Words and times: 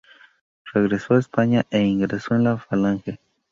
Regresó 0.73 1.13
a 1.13 1.19
España 1.19 1.67
e 1.69 1.79
ingresó 1.83 2.33
en 2.33 2.45
la 2.45 2.57
Falange. 2.57 3.19